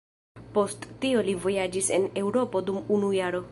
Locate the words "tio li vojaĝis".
1.03-1.91